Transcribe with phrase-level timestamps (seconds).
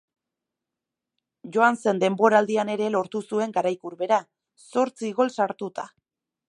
[1.57, 4.21] Joan zen denboraldian ere lortu zuen garaikur bera,
[4.71, 5.89] zortzi gol sartuta.